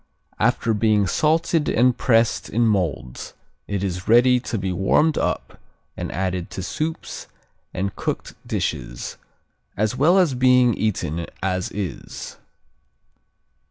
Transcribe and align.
After 0.39 0.73
being 0.73 1.05
salted 1.05 1.69
and 1.69 1.95
pressed 1.95 2.49
in 2.49 2.65
molds 2.65 3.35
it 3.67 3.83
is 3.83 4.07
ready 4.07 4.39
to 4.39 4.57
be 4.57 4.71
warmed 4.71 5.15
up 5.15 5.61
and 5.95 6.11
added 6.11 6.49
to 6.57 6.63
soups 6.63 7.27
and 7.71 7.95
cooked 7.95 8.33
dishes, 8.43 9.17
as 9.77 9.95
well 9.95 10.17
as 10.17 10.33
being 10.33 10.73
eaten 10.73 11.27
as 11.43 11.69
is. 11.69 12.37